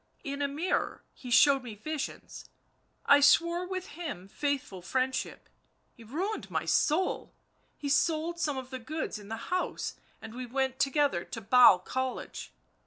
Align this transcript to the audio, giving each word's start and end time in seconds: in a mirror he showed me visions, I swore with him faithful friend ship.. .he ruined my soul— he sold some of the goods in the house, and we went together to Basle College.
in 0.23 0.41
a 0.41 0.47
mirror 0.47 1.03
he 1.13 1.29
showed 1.29 1.61
me 1.61 1.75
visions, 1.75 2.49
I 3.05 3.19
swore 3.19 3.67
with 3.67 3.89
him 3.89 4.27
faithful 4.27 4.81
friend 4.81 5.13
ship.. 5.13 5.47
.he 5.93 6.03
ruined 6.03 6.49
my 6.49 6.65
soul— 6.65 7.35
he 7.77 7.87
sold 7.87 8.39
some 8.39 8.57
of 8.57 8.71
the 8.71 8.79
goods 8.79 9.19
in 9.19 9.27
the 9.27 9.37
house, 9.53 9.93
and 10.19 10.33
we 10.33 10.47
went 10.47 10.79
together 10.79 11.23
to 11.25 11.39
Basle 11.39 11.77
College. 11.77 12.51